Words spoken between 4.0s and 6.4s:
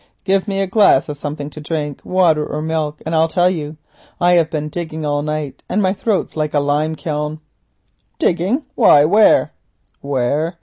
I've been digging all night, and my throat's